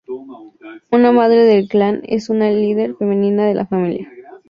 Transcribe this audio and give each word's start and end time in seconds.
Una 0.89 1.11
madre 1.11 1.45
del 1.45 1.67
clan 1.69 2.01
es 2.07 2.29
una 2.31 2.49
líder 2.49 2.95
femenina 2.95 3.45
de 3.45 3.53
la 3.53 3.67
familia. 3.67 4.09